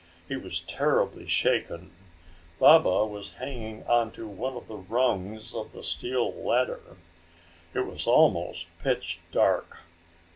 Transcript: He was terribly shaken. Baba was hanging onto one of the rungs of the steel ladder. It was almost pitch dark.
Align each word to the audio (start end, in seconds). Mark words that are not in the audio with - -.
He 0.27 0.35
was 0.35 0.61
terribly 0.61 1.27
shaken. 1.27 1.91
Baba 2.57 3.05
was 3.05 3.33
hanging 3.33 3.83
onto 3.85 4.25
one 4.25 4.57
of 4.57 4.67
the 4.67 4.77
rungs 4.77 5.53
of 5.53 5.73
the 5.73 5.83
steel 5.83 6.33
ladder. 6.33 6.97
It 7.75 7.81
was 7.81 8.07
almost 8.07 8.65
pitch 8.79 9.19
dark. 9.31 9.83